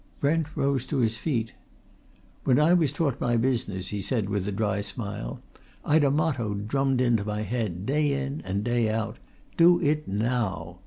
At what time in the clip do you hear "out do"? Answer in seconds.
8.89-9.79